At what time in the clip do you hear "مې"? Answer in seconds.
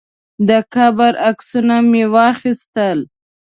1.89-2.03